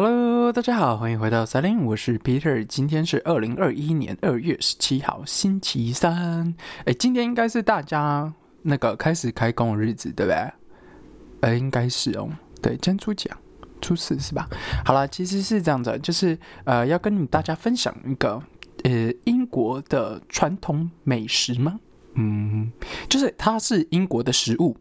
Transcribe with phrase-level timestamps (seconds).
[0.00, 2.64] Hello，大家好，欢迎回到三零，我是 Peter。
[2.64, 6.54] 今天是二零二一年二月十七号，星期三。
[6.84, 8.32] 哎，今天应该是大家
[8.62, 10.52] 那个开始开工的日子，对不对？
[11.40, 12.30] 呃，应该是哦。
[12.62, 13.38] 对，今天初几啊？
[13.80, 14.48] 初四是吧？
[14.84, 18.40] 好了，其实是这样子，就是呃，要跟大家分享一个
[18.84, 21.80] 呃英国的传统美食吗？
[22.20, 22.72] 嗯，
[23.08, 24.76] 就是它是英国的食物，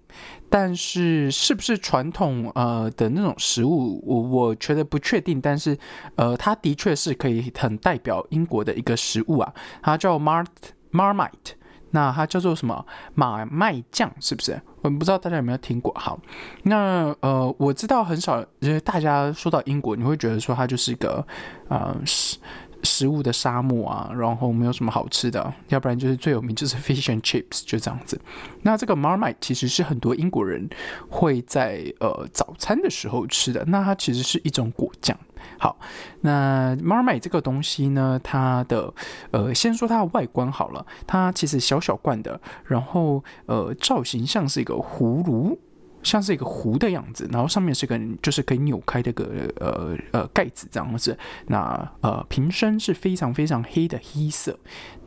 [0.49, 5.39] 但是是不是传统呃的那种食物，我我觉得不确定。
[5.39, 5.77] 但是
[6.15, 10.43] 呃，它的确是可以很代表英国的一个食物啊，它叫 Mar
[10.91, 11.53] Marmite，
[11.91, 14.59] 那它叫做什么马麦酱，是不是？
[14.81, 15.93] 我不知道大家有没有听过。
[15.95, 16.19] 好，
[16.63, 21.23] 那呃，我知道很少，因为大家说到英国，你会觉得说它就是一个
[21.69, 22.39] 呃是。
[22.87, 28.19] 食物的沙漠啊，然后没有什么好吃的，要不然就是最有名就是 fish and chips，就这样子。
[28.61, 30.69] 那这个 Marmite 其实是很多英国人
[31.09, 35.17] 会在呃早餐的时候吃的，那它其实是一种果酱。
[35.59, 35.77] 好，
[36.21, 38.93] 那 Marmite 这个东西呢，它的
[39.31, 45.59] 呃先说它的外观好了，它其实小小罐的，然后呃造型像是一个葫芦。
[46.03, 49.25] 像是一个壶的样子，然后上面是个就是可以扭开的个
[49.57, 51.17] 呃呃盖子这样子。
[51.47, 54.57] 那呃瓶身是非常非常黑的黑色，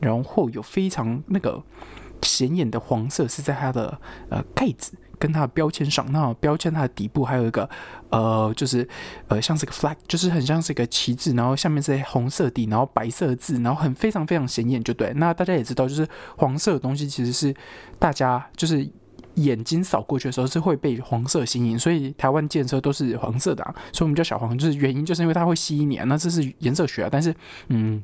[0.00, 1.62] 然后有非常那个
[2.22, 6.04] 显眼的黄色是在它的呃盖子跟它的标签上。
[6.12, 7.68] 那标签它的底部还有一个
[8.10, 8.86] 呃就是
[9.28, 15.12] 呃像是个 flag，就是很像是一个旗帜，然后下面是红色底，然后白色字，然后很非常非常显眼，就对。
[15.16, 17.54] 那大家也知道，就是黄色的东西其实是
[17.98, 18.86] 大家就是。
[19.44, 26.04] 眼睛扫过去的时候是会被黄色吸引，所以台湾建车都是黄色的啊，所以我们叫小黄，就是原因就是因为它会吸引你啊。
[26.04, 27.34] 那这是颜色学啊，但是
[27.68, 28.02] 嗯，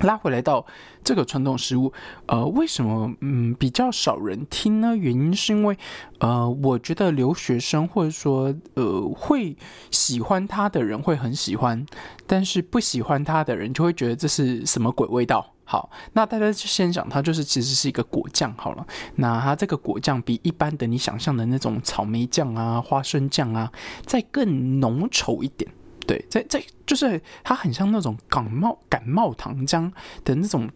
[0.00, 0.64] 拉回来到
[1.02, 1.92] 这个传统食物，
[2.26, 4.96] 呃，为什么嗯比较少人听呢？
[4.96, 5.76] 原因是因为
[6.18, 9.56] 呃，我觉得留学生或者说呃会
[9.90, 11.86] 喜欢它的人会很喜欢，
[12.26, 15.52] 但是不喜欢它的人就会觉得这是什么鬼味道。
[15.66, 18.86] 好，那大家就先讲，它就是其实是一个果酱好了。
[19.14, 23.72] 那它这个果酱比一般的你想象的那种草莓酱啊、花生酱啊，
[24.04, 25.70] 再更浓稠一点。
[26.06, 29.90] 对，在在就是它很像那种感冒感冒糖浆
[30.24, 30.68] 的那种，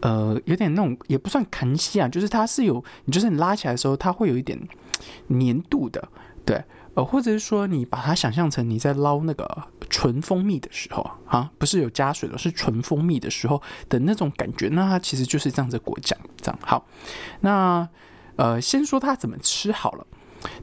[0.00, 4.58] 呃，有点那种也不算간稀啊，就是它是有，你就是你拉起来的时候，它会有一点
[5.28, 6.08] 粘度的，
[6.44, 6.62] 对。
[6.94, 16.86] 呃，或者是说，你把它想象成你在捞那个纯蜂蜜的时候啊，不是有加水的，是纯蜂蜜的时候的那种感觉，那它其实就是这样子果酱，这样好。
[17.40, 17.88] 那
[18.36, 20.06] 呃，先说它怎么吃好了。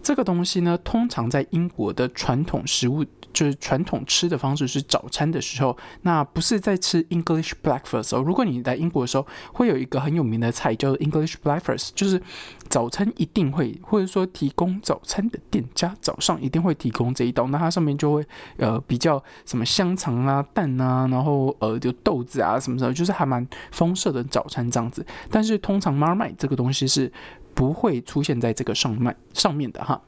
[0.02, 8.24] 这个东西呢，通常在英国的传统食物，就是传统吃的方式是早餐的时候，那不是在吃 English breakfast 哦。
[8.26, 12.22] 如果你在英国的时候，会有一个很有名的菜叫做 English breakfast，就是
[12.68, 18.26] 早餐一定会，或者说提供早餐的店家早上一定会提供这一道，那它上面就会
[18.58, 25.06] 呃比较什么香肠啊、蛋啊，然后呃就豆子啊什么什么，就是还蛮丰盛的早餐这样子。
[25.30, 27.12] 但是通常 Marmite 这个东西是。
[27.60, 30.02] 不会出现在这个上面上面的哈，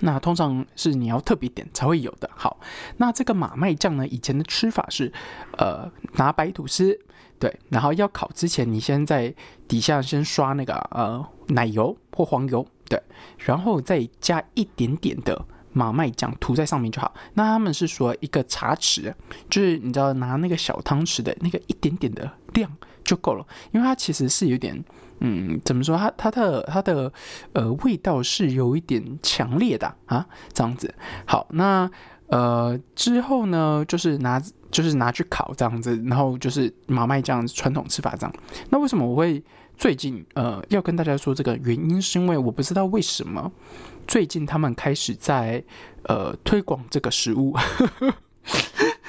[0.00, 2.28] 那通常是你要特别点才会有的。
[2.36, 2.60] 好，
[2.98, 5.10] 那这个马麦酱呢，以前的吃法是，
[5.56, 7.00] 呃，拿白吐司，
[7.38, 9.34] 对，然后要烤之前，你先在
[9.66, 13.02] 底下先刷那个呃奶油或黄油，对，
[13.38, 15.42] 然后再加一点点的
[15.72, 17.14] 马麦酱涂在上面就好。
[17.32, 19.14] 那他们是说一个茶匙，
[19.48, 22.70] 就是你知道拿那个小汤匙的那个一点点的量
[23.08, 24.84] 就够了，因为它其实是有点。
[25.20, 25.96] 嗯，怎么说？
[25.98, 27.12] 它它的它的
[27.52, 30.94] 呃味道是有一点强烈的啊，这样子。
[31.26, 31.90] 好，那
[32.28, 38.32] 呃之后呢，就是拿就是拿去烤这样子，然后就是马麦酱传统吃法这样。
[38.70, 39.42] 那为什么我会
[39.76, 42.00] 最近呃要跟大家说这个原因？
[42.00, 43.50] 是因为我不知道为什么
[44.06, 45.60] 最近他们开始在
[46.04, 47.56] 呃推广这个食物。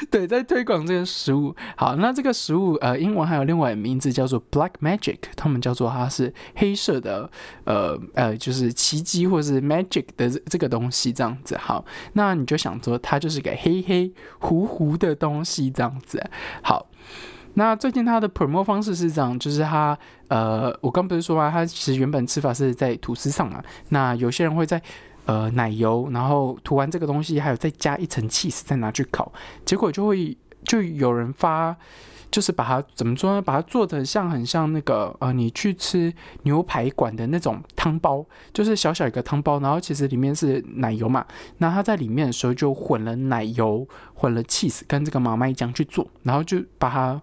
[0.12, 1.56] 对，在推广这个食物。
[1.78, 7.30] 好，那这个食物，呃，英文还有另外名字叫做 Black Magic，他们叫做它是黑色的，
[7.66, 11.56] 呃呃，就是奇迹或是 magic 的这个东西这样子。
[11.58, 16.24] 好，那你就想说它就是个黑黑糊糊的东西这样子。
[16.64, 16.88] 好，
[17.54, 19.98] 那最近它的 promo 方式是这样，就是它，
[20.30, 21.52] 呃，我刚不是说吗？
[21.52, 23.62] 它其实原本吃法是在吐司上嘛。
[23.90, 24.82] 那有些人会在
[25.30, 29.32] 呃，奶油，然后涂完这个东西，还有再加一层 cheese，再拿去烤，
[29.64, 31.78] 结果就会就有人发，
[32.32, 33.40] 就是把它怎么说呢？
[33.40, 36.12] 把它做的像很像那个呃，你去吃
[36.46, 41.24] 牛排馆的那种汤包，就是小小一个汤包，然后其实里面是奶油嘛，
[41.60, 47.22] 那它在里面的时候就混了奶油，混了 cheese 跟这个马麦酱去做，然后就把它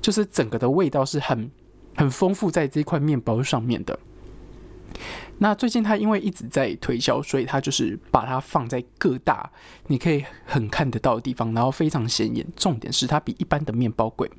[0.00, 1.50] 就是整个的味道是很
[1.94, 3.98] 很丰富在这块面包上面的。
[5.38, 9.50] 那最近他因为一直在推销，所以他就是把它放在各大
[9.88, 12.46] 你可以很看得到的地方，然后非常显眼。
[12.56, 14.30] 重点是它比一般的面包贵。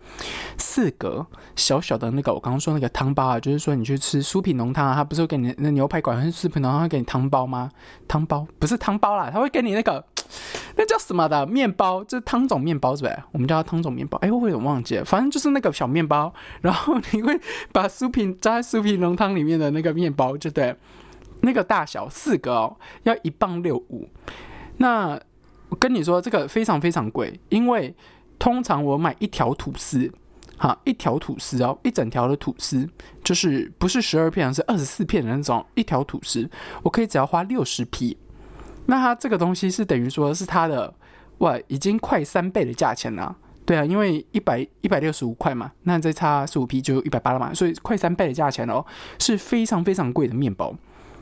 [0.57, 1.25] 四格
[1.55, 7.69] 小小的那个，我刚刚说那个汤包啊，就是说你去吃酥皮浓汤啊，他不是会给你那牛排馆还是酥皮浓汤会给你汤包吗？
[8.07, 10.03] 汤包不是汤包啦，他会给你那个。
[10.75, 12.03] 那叫什么的面包？
[12.03, 13.23] 就是汤种面包是不是？
[13.31, 14.17] 我们叫它汤种面包。
[14.17, 17.39] 哎，我有点忘记了，反正就是那个小面包，然后你会
[17.71, 20.75] 把酥皮加在酥皮浓汤里面的那个面包，就对，
[21.41, 24.07] 那个大小四个哦，要一磅六五。
[24.77, 25.19] 那
[25.69, 27.95] 我跟你说，这个非常非常贵，因为
[28.37, 30.11] 通常我买一条吐司，
[30.55, 32.87] 哈，一条吐司哦，一整条的吐司，
[33.23, 36.47] 就是不是十二片，是二十四片的那种一条吐司，
[36.83, 38.15] 我可以只要花六十匹。
[38.85, 40.93] 那它这个东西是等于说是它的
[41.39, 43.35] 哇，已经快三倍的价钱了。
[43.65, 48.85] 对啊，因为一百一百六十五块嘛，那再差十五 P 就一百八了嘛，所以快三倍的价钱哦，
[49.19, 50.75] 是非常非常贵的面包。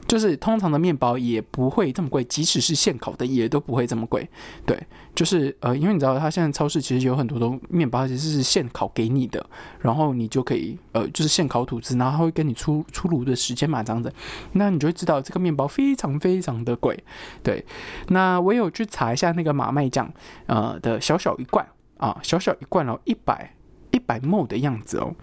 [0.05, 4.29] 就是通常的面包也不会这么贵，即使是现烤的也都不会这么贵。
[4.65, 4.77] 对，
[5.15, 9.43] 就是呃，因为你知道，它现在超市其实有很多的面包其实是现烤给你的，
[9.79, 14.13] 然后你就可以呃，就是现烤吐司，然后会跟你出出炉的时间嘛，这样子，
[14.51, 17.01] 那你就会知道这个面包非常非常的贵。
[17.41, 17.65] 对，
[18.09, 20.11] 那我有去查一下那个马麦酱，
[20.47, 21.65] 呃的小小一罐
[22.03, 23.55] 啊，小小一罐哦，一百
[23.91, 25.15] 一百沫的样子哦，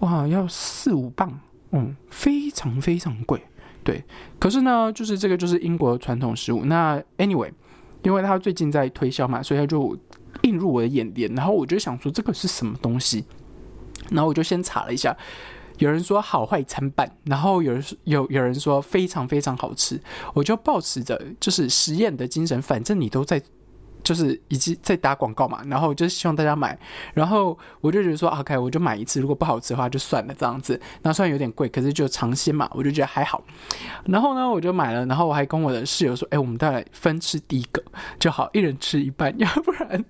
[0.00, 1.40] 哇，要四五磅，
[1.70, 3.40] 嗯，非常非常贵。
[3.82, 4.04] 对，
[4.38, 6.66] 可是呢，就是这个就是英国传统食物。
[6.66, 7.50] 那 anyway，
[8.02, 9.96] 因为他最近在推销嘛，所以他就
[10.42, 11.34] 映入我的眼帘。
[11.34, 13.24] 然后我就想说这个是什么东西，
[14.10, 15.16] 然后我就先查了一下，
[15.78, 19.98] 有人说好坏参半，然后有人有有人说非常非常好吃，
[20.34, 23.42] 我就保持着就是实验的精神，反正你都在。
[24.02, 26.78] 就是以及在打广告嘛，然后就是希望大家买，
[27.14, 30.80] 然后我就觉得说，OK，我就买一次，如果不好吃的话就算了这样子。
[31.02, 33.42] 那虽然有点贵，可是就尝鲜嘛，我就觉得还好。
[34.06, 37.82] 然后呢，我就买了，然后我还跟我的室友说，哎，我们再来分吃第一个
[38.18, 40.04] 就好，一人吃一半，要不然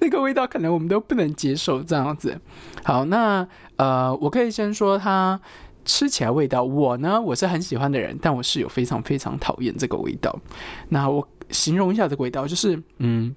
[0.00, 2.40] 那个味道可能我们都不能接受这样子。
[2.84, 5.40] 好，那呃，我可以先说它
[5.84, 10.36] 吃起来味道，我呢我是很喜欢的人，但我室友非常非常讨厌这个味道。
[10.88, 11.26] 那我。
[11.52, 13.34] 形容一下这个味道，就是嗯，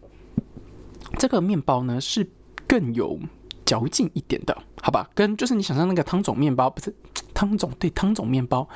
[1.19, 2.27] 这个面包呢是
[2.67, 3.19] 更有
[3.65, 5.07] 嚼劲一点的，好吧？
[5.13, 6.93] 跟就是你想象那个汤种面包，不是
[7.33, 8.67] 汤种，对，汤种面包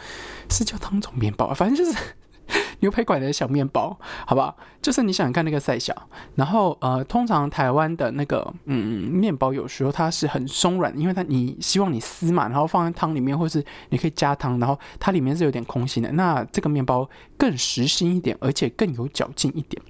[0.50, 1.98] 是叫汤种面包，反正就是
[2.82, 4.56] 牛排馆的小面包，好不好？
[4.82, 5.94] 就是你想看那个赛小，
[6.36, 16.12] 然后呃，通常台湾的那个嗯面包有时候它是很松软，因为它你希望你撕嘛，然后放在汤里面，或是你可以加汤，然后它里面是有点空心的。
[16.14, 19.82] 那这个面包更实心一点，而且更有嚼劲一点。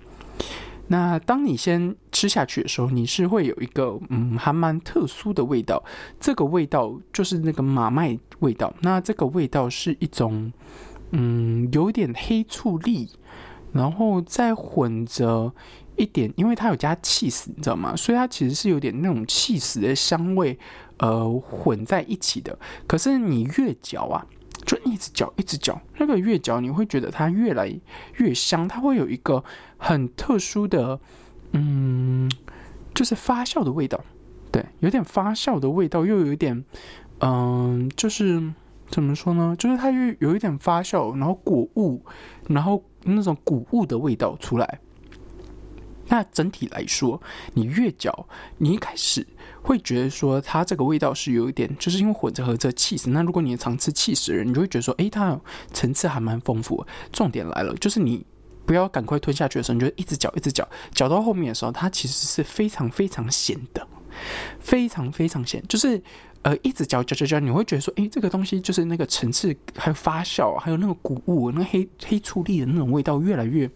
[0.91, 5.83] 那当你先吃下去的时候，你是会有一个嗯还蛮特殊的味道，
[6.19, 8.73] 这个味道就是那个马麦味道。
[8.81, 10.51] 那这个味道是一种
[11.11, 13.09] 嗯有点黑醋栗。
[13.71, 15.53] 然后再混着
[15.95, 17.95] 一点，因为它有加气死，你知道吗？
[17.95, 20.57] 所以它其实是有点那种气死的香味，
[20.97, 22.57] 呃，混在一起的。
[22.87, 24.25] 可是你越嚼啊，
[24.65, 27.71] 就一直嚼，一直嚼，那个越嚼你会觉得它越来
[28.15, 29.43] 越香，它会有一个
[29.77, 30.99] 很特殊的，
[31.51, 32.27] 嗯，
[32.95, 34.03] 就是发酵的味道，
[34.51, 36.65] 对，有点发酵的味道，又有点，
[37.19, 38.51] 嗯，就是
[38.89, 39.55] 怎么说呢？
[39.57, 42.03] 就是它又有一点发酵，然后果物，
[42.47, 42.83] 然后。
[43.05, 44.79] 那种谷物的味道出来，
[46.09, 47.19] 那整体来说，
[47.53, 48.27] 你越嚼，
[48.57, 49.25] 你一开始
[49.61, 53.09] 会觉得说它这个味道是有一点，就是因为混着和这气死。
[53.11, 55.39] 那如果你常吃气死的人，你就会觉得说，诶，它
[55.71, 56.85] 层次还蛮丰富。
[57.13, 58.25] 重点来了，就是你
[58.65, 63.87] 不要赶快吞下去的时候，你就一直嚼，一直嚼，嚼到后面的时候，它其实是非常非常咸的，
[64.59, 66.01] 非常非常咸，就是。
[66.41, 73.69] 呃，一直嚼嚼嚼嚼，你会觉得说，哎，这个东西就是那个层次，还有发酵，还有那个谷物，那黑黑醋栗的那种味道越来越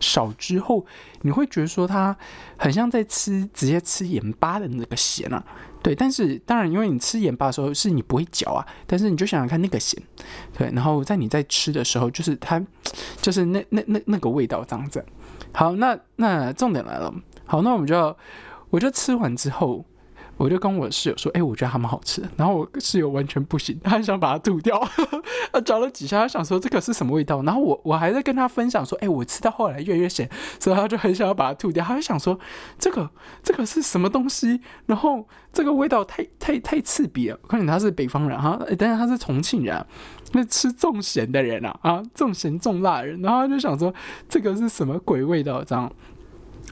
[0.00, 0.84] 少之后，
[1.22, 2.14] 你会觉得说它
[2.58, 5.42] 很像在吃直接吃盐巴的那个咸啊。
[5.82, 9.98] 对，但是当然，因为你吃盐巴的时候是你不会嚼啊，但是你就想想看那个咸，
[10.58, 12.62] 对，然后在你在吃的时候，就是它
[13.22, 15.02] 就是那那那那个味道这样子。
[15.52, 17.10] 好，那那重点来了，
[17.46, 18.14] 好，那我们就要
[18.70, 19.84] 我就吃完之后。
[20.36, 24.82] 我就跟我室友说：“哎，我觉得还蛮好吃。”然后我室友完全不行，他很想把它吐掉。
[25.52, 27.42] 他嚼了几下，他想说这个是什么味道。
[27.42, 30.26] 然后我我还在跟他分享说：“哎，我吃到后来越来越咸。”
[30.58, 31.84] 所以他就很想要把它吐掉。
[31.84, 32.40] 他就想说
[32.80, 33.10] ：“这个
[33.42, 37.38] 这个是什么东西？”然后这个味道太太太刺鼻了。
[37.42, 39.84] 我看见他是北方人哈，但是他是重庆人，
[40.32, 43.20] 那吃重咸的人啊啊，重咸重辣的人。
[43.20, 43.92] 然后他就想说
[44.26, 45.92] ：“这个是什么鬼味道？”这样。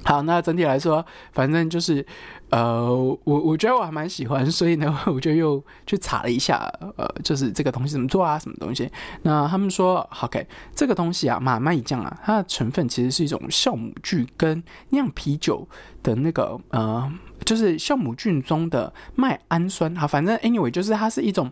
[0.04, 2.04] 好，那整体来说，反正就是，
[2.50, 8.90] 呃，我我觉得我还蛮喜欢，所以呢， 我就又去查了一下，呃，就是这个东西怎么做啊，什么东西？
[9.22, 15.66] 那他们说，OK，这个东西啊，马麦酱啊，它的成分其实是一种酵母菌跟酿啤酒
[16.02, 17.12] 的那个，呃，
[17.44, 19.94] 就是酵母菌中的麦氨酸。
[19.96, 21.50] 好，反正 anyway，就是它是一种，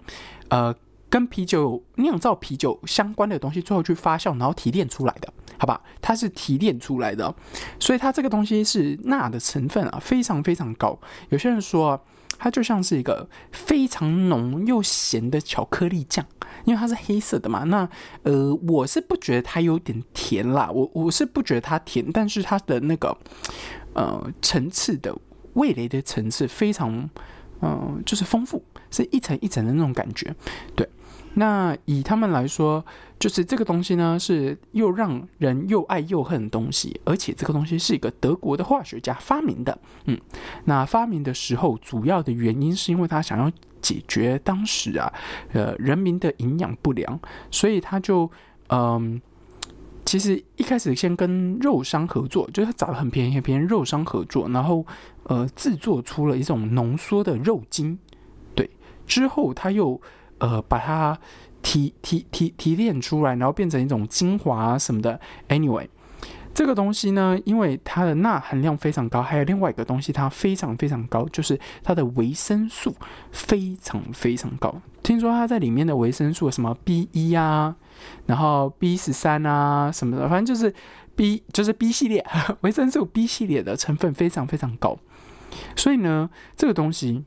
[0.48, 0.74] 呃。
[1.08, 5.80] 跟啤酒酿造啤酒相关的东西，最后去发酵，然后提炼出来的，好吧？
[6.00, 7.34] 它是提炼出来的，
[7.78, 10.98] 所以它这个东西是钠的成分啊，非常非常高。
[11.30, 12.00] 有些人说
[12.38, 16.25] 它就像是一个非常浓又咸的巧克力酱，
[16.64, 17.64] 因为它是黑色的嘛。
[17.64, 17.88] 那
[18.22, 23.16] 呃，我是不觉得它有点甜啦，我我是不觉得它甜，但是它的那个
[23.94, 25.16] 呃层次的
[25.54, 27.08] 味蕾的层次非常
[27.62, 30.34] 嗯，就是丰富，是一层一层的那种感觉，
[30.75, 30.86] 对。
[31.38, 32.82] 那以他们来说，
[33.18, 39.78] 就是这个东西呢，是又让人又爱又恨的东西，而且这个东西是一个德国的化学家发明的。
[40.06, 40.18] 嗯，
[40.64, 43.52] 那发明的时候，主要的原因是因为他想要
[43.82, 45.12] 解决当时啊，
[45.52, 48.30] 呃，人民的营养不良，所以他就
[48.70, 49.20] 嗯，
[50.06, 54.86] 其实一开始先跟肉商合作，就是他找了很便宜很便宜肉商合作，然后
[55.24, 57.98] 呃，制作出了一种浓缩的肉精。
[58.54, 58.70] 对，
[59.06, 60.00] 之后他又。
[60.38, 61.18] 呃，把它
[61.62, 65.18] 提提提提炼出来，然后变成一种精华什么的。
[65.48, 65.88] Anyway，
[66.54, 72.94] 这个东西呢，因为它的钠含量非常高，还有另外一个东西它非常非常高，就是它的维生素
[73.32, 74.80] 非常非常高。
[75.02, 77.74] 听说它在里面的维生素什么 B 一啊，
[78.26, 80.74] 然后 B 十三啊什么的，反正就是
[81.14, 82.24] B 就是 B 系列
[82.62, 84.98] 维生素 B 系列的成分非常非常高。
[85.74, 87.24] 所以呢，这个东西。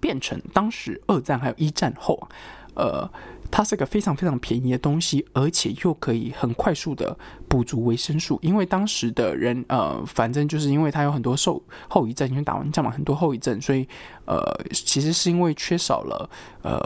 [0.00, 2.28] 变成当时二战还有一战后，
[2.74, 3.08] 呃，
[3.50, 7.16] 它是个非常非常便宜的东西，而且又可以很快速的
[7.48, 8.38] 补足维生素。
[8.42, 13.86] 因为当时的人，呃，反正就是因为它有很多受后遗症，因为打完仗嘛，很多后遗症，所以
[14.24, 14.40] 呃，
[14.72, 16.30] 其实是因为缺少了
[16.62, 16.80] 呃，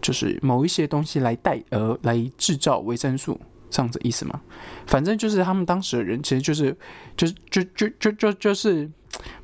[0.00, 4.40] 就是某一些东西来代呃来制造维生素，这样子意思吗？
[4.86, 6.76] 反正就是他们当时的人，其实就是
[7.16, 8.90] 就就就就就就是。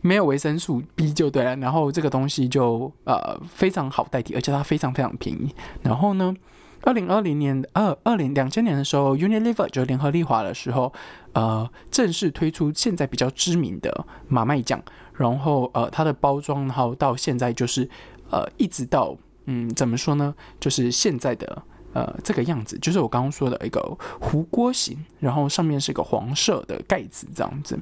[0.00, 5.54] 没有维生素 B 就对了，然后这个东西就呃非常好代替，而且它非常非常便宜。
[5.82, 6.34] 然后呢，
[6.82, 10.92] 二零二零年二二零两千年的时候，Unilever 就联合利华的时候，
[11.32, 14.82] 呃正式推出现在比较知名的马麦酱。
[15.14, 17.88] 然后呃它的包装，然后到现在就是
[18.30, 21.62] 呃一直到嗯怎么说呢，就是现在的。
[21.92, 23.80] 呃，这个样子就是我刚刚说的一个
[24.20, 27.78] 糊锅型，然后上面是一个黄色的盖子这样子，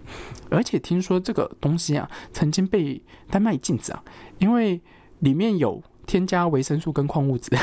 [0.50, 3.00] 而且听说这个东西啊，曾经被
[3.31, 4.02] 丹麦禁止啊，
[4.38, 4.81] 因为
[5.21, 7.57] 里面有添加维生素跟矿物质。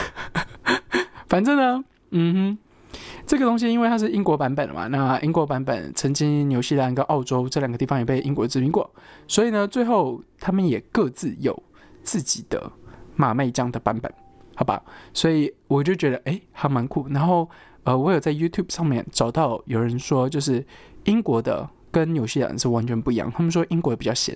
[1.28, 8.90] 反正呢，嗯哼，这个东西因为它是英国版本的嘛，那英国版本曾经纽西兰跟澳洲这两个地方也被英国殖民过，
[9.28, 11.62] 所以呢，最后他们也各自有
[12.04, 12.72] 自己的
[13.18, 14.10] 马麦酱的版本。
[14.60, 14.82] 好吧，
[15.14, 17.08] 所以我就觉得哎，还蛮酷。
[17.10, 17.48] 然后
[17.84, 20.66] 呃，我有在 YouTube 上面找到有人说，就是
[21.04, 23.32] 英国的跟纽西兰是完全不一样。
[23.32, 24.36] 他们说英国比较咸，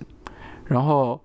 [0.64, 1.20] 然后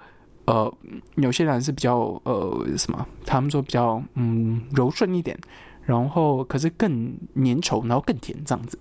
[0.46, 0.74] 呃，
[1.14, 3.06] 纽西兰是比较呃什么？
[3.24, 5.38] 他们说比较嗯柔顺一点，
[5.84, 8.80] 然后可是更粘稠，然后更甜这样子。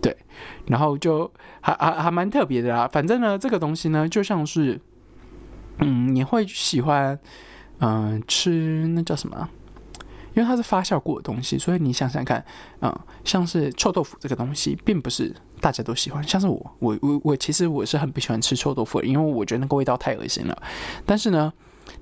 [0.00, 0.16] 对，
[0.68, 1.28] 然后就
[1.60, 2.86] 还还还蛮特别的啦。
[2.86, 4.80] 反正呢，这个东西呢，就像是
[5.78, 7.18] 嗯，你会喜欢。
[7.80, 9.48] 嗯，吃那叫什么？
[10.32, 12.44] 因为它是发酵过的东西，所以你想想看，
[12.80, 16.22] 嗯，像是臭豆腐这个东西，并不是大家都喜欢。
[16.22, 20.62] 像是我，我我我，其实我是很不喜欢吃臭豆腐，因为我觉得那个味道太恶心了。
[21.04, 21.52] 但是呢，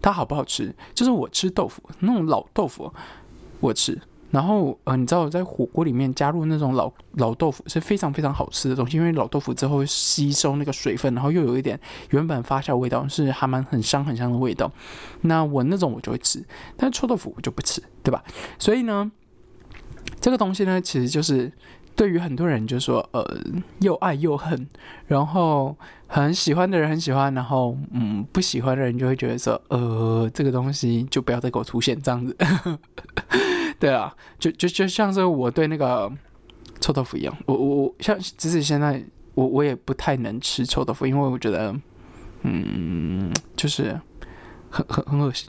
[0.03, 0.75] 它好不好吃？
[0.95, 2.93] 就是我吃豆腐那种老豆腐，
[3.61, 3.99] 我吃。
[4.31, 11.81] 然后，呃，你知道在火锅里面加入那种老老豆腐是非常非常好吃的东西，因为老豆腐之后吸收那个水分，然后又有一点
[12.11, 14.71] 原本发酵味道，是还蛮很香很香的味道。
[15.23, 16.45] 那我那种我就会吃，
[16.77, 18.23] 但臭豆腐我就不吃，对吧？
[18.59, 19.11] 所以呢，
[20.21, 21.51] 这个东西呢，其实就是
[21.97, 23.25] 对于很多人就说，呃，
[23.81, 24.69] 又爱又恨，
[25.07, 25.75] 然后
[26.07, 32.37] 很喜欢的人很喜欢，然后嗯，不喜欢的人就会觉得说，呃，这个东西就不要再给我出现这样子。
[33.79, 36.11] 对啊，就就就像是我对那个
[36.81, 39.01] 臭豆腐一样，我我我像即使现在
[39.35, 41.75] 我我也不太能吃臭豆腐，因为我觉得，
[42.43, 44.01] 嗯，就是
[44.69, 45.49] 很很很恶心。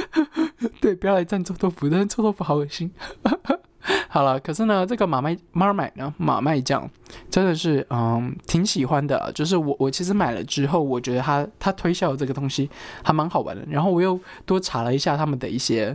[0.80, 2.90] 对，不要来赞臭豆腐，但是臭豆腐好恶心。
[4.08, 6.88] 好了，可是呢，这个马麦马麦呢，马麦酱
[7.30, 12.70] 真的是嗯挺喜欢的，就是我我其实买了之后，我觉得他他推销这个东西
[13.02, 15.94] 还蛮好玩的，然后我又多查了一下他们的一些。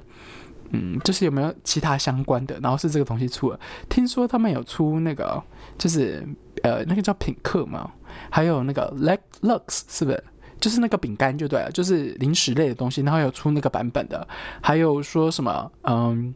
[0.71, 2.59] 嗯，就是有没有其他相关的？
[2.61, 3.59] 然后是这个东西出了，
[3.89, 5.41] 听说他们有出那个，
[5.77, 6.23] 就是
[6.63, 7.91] 呃，那个叫品客嘛，
[8.29, 10.23] 还有那个 Leg Lux 是不是？
[10.59, 14.27] 就是那个饼干就对了，就是零食类的东西，然后有出那个版本的，
[14.61, 16.35] 还有说什么嗯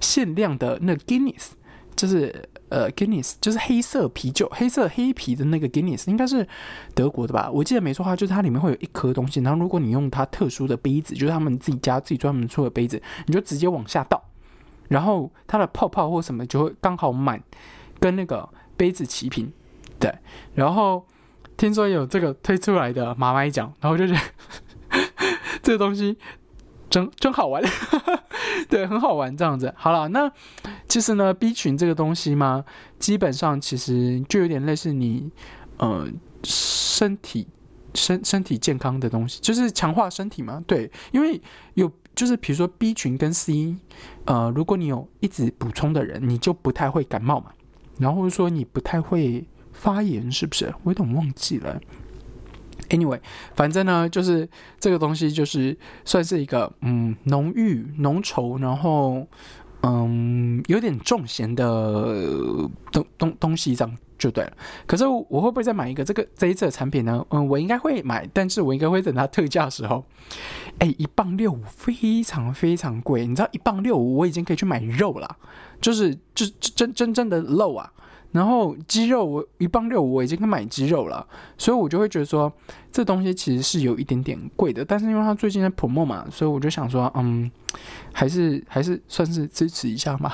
[0.00, 1.48] 限量的那 Guinness，
[1.96, 2.32] 就是
[2.74, 6.46] 呃 Guinness 就是黑色啤酒，黑色黑啤的那个 Guinness 应该是
[6.94, 7.48] 德国的吧？
[7.52, 14.22] 我记得没错的话，就是它里面会有一颗东西，然后如果你用它特殊的杯子，就是他们自己家自己专门出的杯子，你就直接往下倒，
[14.88, 17.40] 然后它的泡泡或什么就会刚好满，
[18.00, 19.52] 跟那个杯子齐平，
[19.98, 20.12] 对，
[20.54, 21.06] 然后。
[21.56, 24.20] 听说有这个推出来的马麦奖，然后就觉得
[25.62, 26.18] 这个东西
[26.94, 27.60] 真真好玩，
[28.70, 29.74] 对，很好玩这样子。
[29.76, 30.30] 好了，那
[30.88, 32.64] 其实呢，B 群这个东西嘛，
[33.00, 35.28] 基本上其实就有点类似你
[35.78, 36.06] 呃
[36.44, 37.48] 身体
[37.94, 40.62] 身身体健康的东西，就是强化身体嘛。
[40.68, 41.42] 对，因为
[41.74, 43.74] 有就是比如说 B 群跟 C，
[44.26, 47.50] 呃，如果你有一直补充的人，你就不太会感冒嘛。
[47.98, 49.44] 然后说你不太会。
[49.76, 50.72] 发炎是不是？
[50.84, 51.80] 我有点忘记了。
[52.90, 53.20] Anyway，
[53.54, 54.48] 反正呢，就是
[54.78, 59.26] 这个东西，就是算是一个嗯浓郁浓稠，然后
[59.82, 64.52] 嗯有点重咸的东东东西，这样就对了。
[64.86, 67.24] 可是我会不会再买一个这个这一次的产品呢？
[67.30, 70.04] 嗯，我应该会买，但是我应该会等它特价的时候。
[70.78, 75.36] 哎，一磅六五非常非常贵，你知道一磅六五我已经可以去买肉了，
[75.80, 77.92] 就是就真真正的肉啊。
[78.34, 81.24] 然后鸡肉我一磅六我已经买鸡肉了，
[81.56, 82.52] 所以我就会觉得说
[82.90, 87.48] 这东西其实是有一点点贵的，但是因为它最近在 promo 嘛，所以我就想说，嗯，
[88.12, 90.32] 还是还是算是支持一下嘛。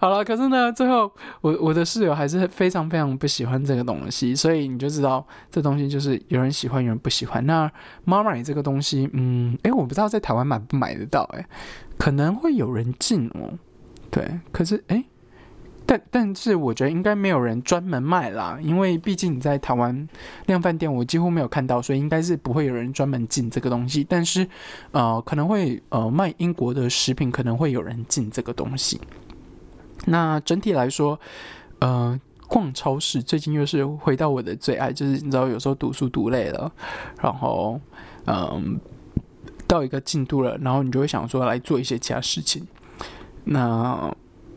[0.00, 1.12] 好了，可是呢，最后
[1.42, 7.44] 我我的室友还是非常非常不喜欢这个东西，所以你就知道这东西就是有人喜欢，有人不喜欢。
[7.44, 7.70] 那
[8.04, 11.44] 妈妈，你这个东西，嗯，诶，我不知道在台湾买不买得到，诶，
[11.98, 13.52] 可能会有人进哦，
[14.10, 15.04] 对，可是诶。
[15.86, 20.08] 但但是我觉得应该没有人专门卖啦，因为毕竟你在台湾
[20.46, 24.02] 量饭店，我几乎没有看到，所以应该是不会有人专门进这个东西。
[24.08, 24.48] 但是，
[24.92, 29.00] 呃，可能会呃卖英国的食品，可能会有人进这个东西。
[30.06, 31.18] 那整体来说，
[31.80, 36.72] 呃，逛超市最近又是回到我的最爱，就是你知道有时候读书读累了，
[37.20, 37.80] 然后
[38.26, 38.80] 嗯
[39.66, 42.66] 到一个进度了，然后你就会想说来做一些其他事情。
[43.44, 44.10] 那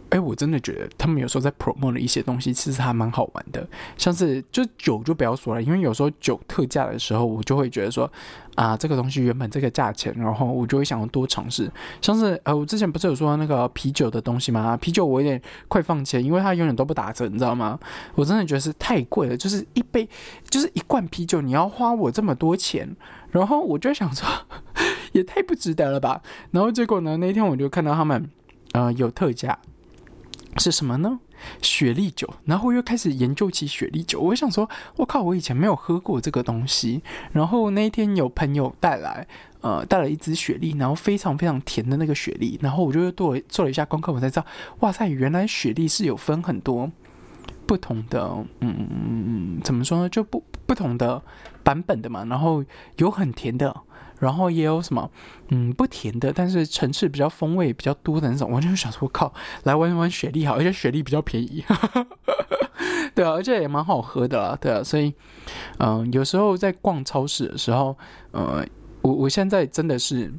[0.09, 3.67] 哎，我真的觉得他们有时候在 promote 的一些东西，其实还蛮好玩的。
[3.97, 8.09] 像是就酒就不要说了，因为有时候酒特价的时候，我就会觉得说，
[8.55, 11.69] 啊，这个东西原本这个价钱，然后我就会想要多尝试。
[12.01, 14.77] 像是呃，我之前不是有说那个啤酒的东西吗？
[14.77, 17.77] 啤酒我有点快放弃，因为它永远都不打折，你知道吗？
[18.15, 20.07] 我真的觉得是太贵了，就是一杯
[20.49, 22.89] 就是一罐啤酒，你要花我这么多钱，
[23.31, 24.25] 然后我就想说，
[25.11, 26.21] 也太不值得了吧。
[26.51, 28.29] 然后结果呢，那天我就看到他们
[28.71, 29.57] 呃有特价。
[30.57, 31.19] 是什么呢？
[31.61, 34.19] 雪莉酒，然后又开始研究起雪莉酒。
[34.19, 37.01] 我想说，我靠，我以前没有喝过这个东西。
[37.31, 39.27] 然后那一天有朋友带来，
[39.61, 42.57] 呃，带了一支雪莉，然后非常非常甜的那个雪莉。
[42.61, 44.45] 然后我就又做做了一下功课，我才知道，
[44.79, 46.91] 哇塞，原来雪莉是有分很多
[47.65, 50.09] 不同的，嗯，怎么说呢？
[50.09, 51.21] 就不不同的
[51.63, 52.25] 版本的嘛。
[52.25, 52.63] 然后
[52.97, 53.75] 有很甜的。
[54.19, 55.09] 然后也有什么，
[55.49, 59.31] 嗯，不甜的，但是层次比较风味比较多的那种，我就想说，靠，
[59.63, 61.63] 来玩一玩雪莉好，而且雪莉比较便宜，
[63.13, 65.13] 对啊，而且也蛮好喝的啦，对啊，所以，
[65.79, 67.97] 嗯，有时候在逛超市的时候，
[68.31, 68.65] 呃，
[69.01, 70.33] 我我现在真的是，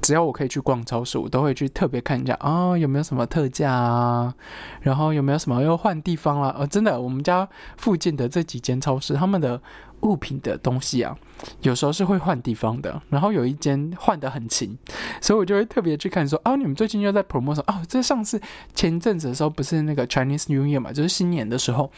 [0.00, 4.34] 只要我可以去逛超市，我都会去特别看一下啊，有没有什么特价啊，
[4.80, 9.60] 然后有没有什么又换地方了，呃，真的，我们家附近的这几间超市，他们的。
[10.04, 11.16] 物品的东西啊，
[11.62, 14.78] 有时候是会换地方的，然后有一间换的很勤，
[15.20, 18.40] 所以我就会特别去看说，哦，你们最近又在 promotion 哦，这上次
[18.74, 21.90] 前阵子的时候不是那个 Chinese New Year 嘛，就是新年的时候，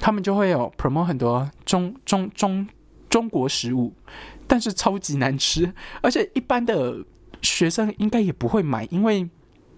[0.00, 2.66] 他们就会有 promote 很多中中中
[3.08, 3.92] 中国食物，
[4.46, 6.96] 但是超级难吃，而且一般的
[7.42, 9.28] 学生应该也不会买，因为。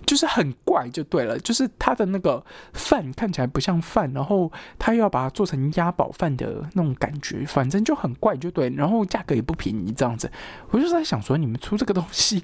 [0.07, 1.39] 就是很怪，就对了。
[1.41, 8.69] 就是它的那个饭看起来不像饭，然后他又要把它做成鸭宝饭的那种感觉，反正就很怪，就对。
[8.71, 10.31] 然后价格也不便宜，这样子。
[10.71, 12.43] 我就在想说，你们出这个东西，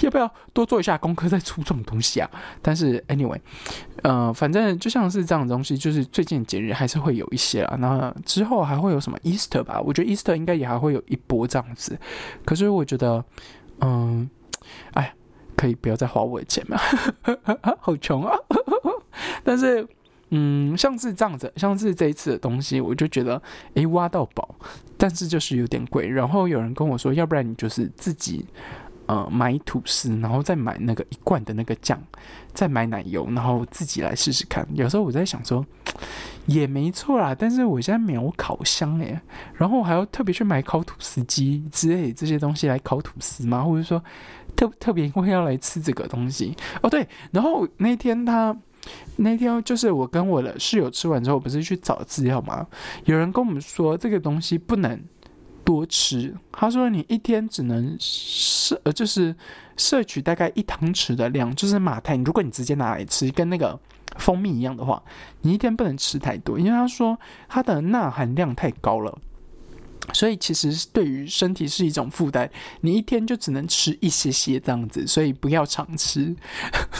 [0.00, 2.30] 要不要多做一下功课再出这种东西啊？
[2.60, 3.40] 但是 anyway，
[4.02, 7.76] 呃，反正就像是这样的东西，就是最近节日还是会有一些啊。
[7.78, 9.80] 那之后还会有什么 Easter 吧？
[9.80, 11.98] 我觉得 Easter 应该也还会有一波这样子。
[12.44, 13.24] 可是我觉得，
[13.80, 14.28] 嗯，
[14.92, 15.14] 哎。
[15.56, 16.78] 可以不要再花我的钱吗？
[17.80, 18.36] 好穷啊！
[19.44, 19.86] 但是，
[20.30, 23.40] 嗯，像是这样子，像是这一次的东西，我就觉得，
[23.74, 24.54] 诶，挖到宝，
[24.96, 26.08] 但是就是有点贵。
[26.08, 28.46] 然后有人跟我说，要不然你就是自己，
[29.06, 32.00] 呃买吐司，然后再买那个一罐的那个酱，
[32.54, 34.66] 再买奶油，然后自己来试试看。
[34.74, 35.64] 有时候我在想说，
[36.46, 39.20] 也没错啦，但是我现在没有烤箱诶，
[39.54, 43.62] 然后还要特别去买烤吐司机之类这些东西来烤吐司吗？
[43.62, 44.02] 或者说
[44.62, 46.88] 特特别因为要来吃这个东西哦？
[46.88, 48.56] 对，然后那天他。
[49.14, 52.66] 那天就是我跟我的室友吃完之后，不是去找资料吗？
[53.04, 55.00] 有人跟我们说这个东西不能
[55.62, 59.36] 多吃，他说你一天只能摄呃就是
[59.76, 62.16] 摄取大概一汤匙的量，就是马太。
[62.16, 63.78] 如果你直接拿来吃，跟那个
[64.16, 65.00] 蜂蜜一样的话，
[65.42, 67.16] 你一天不能吃太多，因为他说
[67.48, 69.16] 它的钠含量太高了。
[70.12, 76.34] 所以其实对于身体是一种负担，你一天就只能吃一些些这样子，所以不要常吃。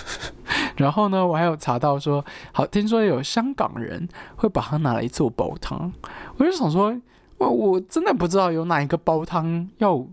[0.76, 5.92] 然后呢，我还有查到说，好听说有香港人会把它拿来做煲汤，
[6.36, 6.96] 我就想说，
[7.38, 10.06] 我我真的不知道有哪一个煲汤要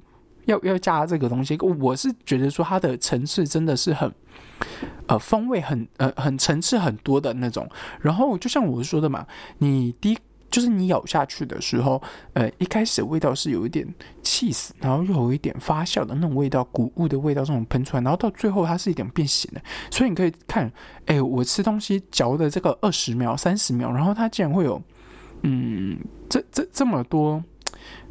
[0.45, 1.55] 要要加这个东西。
[1.59, 4.11] 我是觉得说它的层次真的是很，
[5.07, 7.69] 呃，风味很呃很层次很多的那种。
[8.01, 9.27] 然后就像我说的嘛，
[9.59, 10.17] 你第一。
[10.49, 12.01] 就是你咬下去的时候，
[12.33, 13.87] 呃，一开始味道是有一点
[14.23, 19.61] 气死，然后又有一点发酵的那种味道，谷物的味道这种喷出来，然后到最后它是一点变咸的。
[19.91, 20.71] 所以你可以看，
[21.05, 24.81] 哎，我吃东西嚼的这个二十秒、三十秒，然后它竟然会有，
[25.43, 27.43] 嗯，这这这么多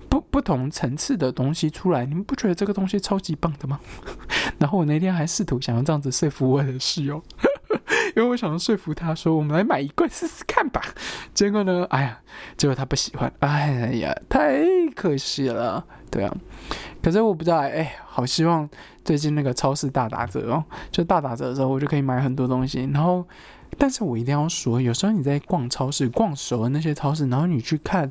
[0.09, 3.81] 不不同层次的东西出来，你们不觉得这个东西超级棒的吗？
[4.59, 7.23] 然后我那天还试图想要这样子说服我的室友。
[8.17, 10.83] 因为我想要说服他说，我们来买一罐试试看吧。
[11.35, 12.21] 结果呢，哎呀，
[12.57, 15.85] 结果他不喜欢，哎呀，太可惜了。
[16.11, 16.35] 对啊，
[17.03, 18.69] 可是我不知道，哎，好希望
[19.05, 22.89] 最近那个超市大打折哦，就大打折的时候，我就可以买很多东西。
[22.93, 23.27] 然后，
[23.77, 28.11] 但是我一定要说，有时候你在逛超市，逛熟了那些超市，然后你去看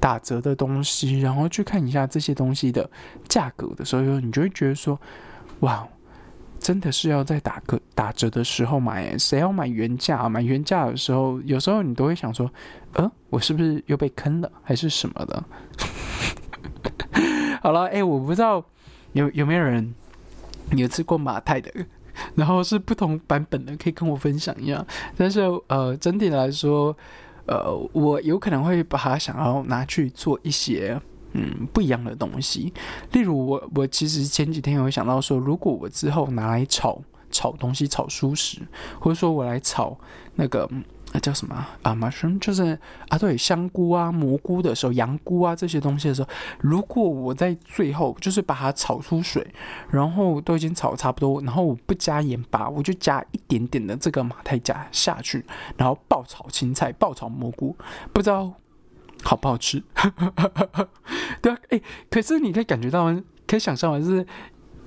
[0.00, 2.90] 打折的东西，然后去看一下这些东西的
[3.28, 5.00] 价格的时候，你就会觉得说，
[5.60, 5.86] 哇。
[6.62, 10.28] 真的是要在打个打折的时候买，谁要买原价？
[10.28, 12.48] 买原价的时候，有时候你都会想说，
[12.92, 15.44] 呃，我是不是又被坑了，还是什么的？
[17.60, 18.64] 好了，哎，我不知道
[19.12, 19.92] 有有没有人
[20.76, 21.68] 有吃过马太的，
[22.36, 24.86] 然后是不同版本的，可以跟我分享一下。
[25.16, 26.96] 但是呃，整体来说，
[27.46, 31.00] 呃，我有可能会把它想要拿去做一些。
[31.34, 32.72] 嗯，不一样的东西，
[33.12, 38.58] 例如我我其实前几天有想到说，如果我之后拿来炒炒东西，炒蔬食，
[39.00, 39.96] 或者说我来炒
[40.34, 40.68] 那个
[41.14, 46.28] 那叫什么啊，mushroom，就是啊对，香菇啊、蘑菇的时候，羊菇啊这些东西的时候，
[46.60, 49.46] 如果我在最后就是把它炒出水，
[49.90, 55.44] 然后都已经炒差不多，然后我不加盐巴，我就加一点点的这个马太加下去，
[55.76, 57.76] 然后爆炒青菜、爆炒蘑菇，
[58.12, 58.52] 不知道。
[59.22, 59.82] 好不好吃？
[61.40, 61.80] 对啊，哎，
[62.10, 63.14] 可是你可以感觉到，
[63.46, 64.26] 可以想象就是，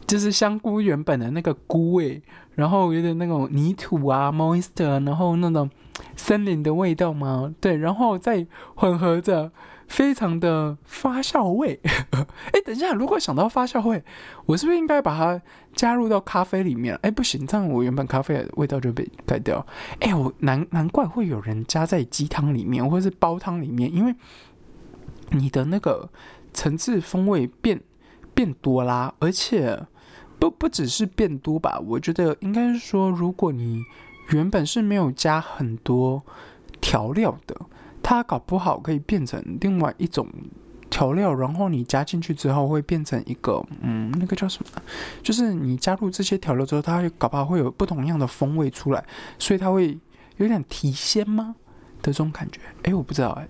[0.08, 2.22] 就是香菇原本的那个菇味，
[2.56, 5.70] 然后有点那种泥土啊，moist，然后那种
[6.16, 8.46] 森林的味道嘛，对，然后再
[8.76, 9.52] 混合着。
[9.88, 11.80] 非常的发酵味，
[12.52, 14.04] 哎，等一下，如果想到发酵味，
[14.46, 15.42] 我是不是应该把它
[15.74, 16.96] 加入到咖啡里面？
[17.04, 19.66] 哎，不行，这样我原本咖啡的味道就被盖掉。
[20.00, 24.16] 哎，我难难怪会有人加在鸡汤里面或者是煲汤里面，因为
[25.30, 26.10] 你的那个
[26.54, 27.80] 层次风味变
[28.34, 29.80] 变多啦，而且
[30.40, 31.80] 不不只是变多吧？
[31.86, 33.84] 我觉得应该是说，如果你
[34.32, 36.24] 原本是没有加很多
[36.82, 37.56] 调料的。
[38.08, 40.28] 它搞不好可以变成另外一种
[40.92, 44.70] 调料，然后你加进去之后会变成一个，嗯，那个叫什么？
[45.24, 49.04] 就是你加入这些调料之后，它会搞不好会有不同样的风味出来，
[49.40, 49.98] 所以它会
[50.38, 51.56] 有点提鲜吗
[52.04, 52.62] 的这种感觉？
[52.84, 53.48] 哎，我不知道哎。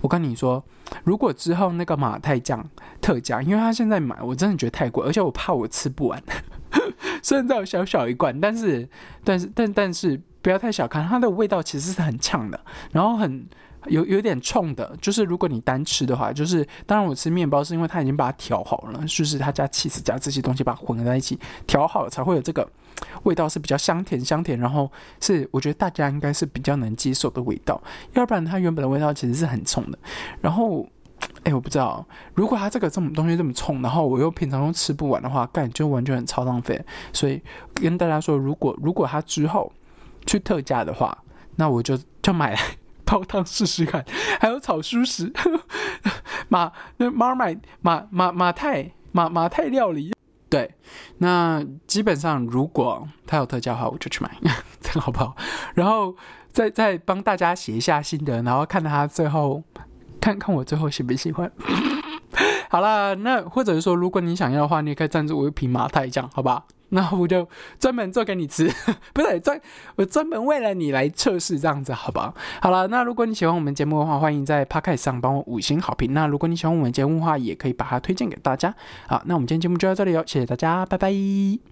[0.00, 0.64] 我跟你说，
[1.04, 2.68] 如果之后那个马太酱
[3.00, 6.20] 特价，因为它现在买我真的觉得太贵，而且我怕我吃不完。
[7.22, 8.88] 虽然只有小小一罐，但是
[9.22, 12.60] 但是但但是不要太小看它的味道，其实是很呛的，
[12.90, 13.46] 然后很。
[13.86, 22.68] 有有点冲的，就是如果你单吃的话，就是当然我吃面包是因为它已经把它调好了，就是它加 cheese 加这些东西把它混合在一起调好了才会有这个
[23.24, 24.90] 味道是比较香甜香甜，然后
[25.20, 27.80] 是我觉得大家应该是比较能接受的味道，
[28.12, 29.98] 要不然它原本的味道其实是很冲的。
[30.40, 30.86] 然后，
[31.42, 36.80] 哎，我不知道，如果它这个这么东西这么冲，然后我又平常都吃不完的话，干就完全很超浪费。
[37.12, 37.42] 所以
[37.74, 39.72] 跟大家说，如果如果它之后
[40.24, 41.16] 去特价的话，
[41.56, 42.60] 那我就就买来。
[43.12, 44.02] 煲汤试试看，
[44.40, 45.30] 还有炒蔬食，
[46.48, 50.14] 马那马买马马马太马马太料理，
[50.48, 50.74] 对，
[51.18, 54.30] 那基本上如果它有特价的话，我就去买，
[54.80, 55.36] 这样好不好？
[55.74, 56.16] 然后
[56.52, 59.62] 再再帮大家写一下心得，然后看他最后
[60.18, 61.52] 看看我最后喜不喜欢。
[62.70, 66.64] 好啦，那或者是说，如果你想要的话，你也可以赞助我一瓶马太酱，好吧？
[66.92, 68.70] 那我就专门做给你吃，
[69.12, 69.60] 不是专
[69.96, 72.34] 我专门为了你来测试这样子，好吧？
[72.60, 76.12] 好了，那如果你喜欢我们节目的话，欢迎在 p o c a s t 上帮我五星好评。
[76.14, 78.74] 那如果你喜欢我们节目的话，也可以把它推荐给大家。
[79.06, 81.71] 好，那我们今天节目就到这里哦，谢谢大家，拜拜。